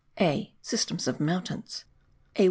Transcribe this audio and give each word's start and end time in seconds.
A. 0.19 0.51
SYSTEMS 0.63 1.07
OF 1.07 1.19
MOUNTAINS. 1.19 1.85
A. 2.37 2.39